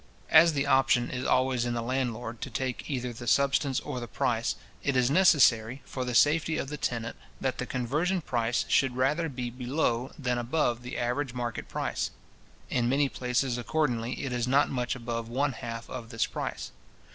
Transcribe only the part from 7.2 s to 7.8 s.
that the